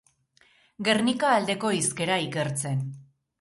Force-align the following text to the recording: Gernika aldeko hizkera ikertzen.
Gernika 0.87 1.29
aldeko 1.33 1.71
hizkera 1.81 2.17
ikertzen. 2.25 2.83